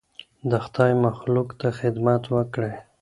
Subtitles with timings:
[0.49, 2.73] د خدای مخلوق ته خدمت وکړئ.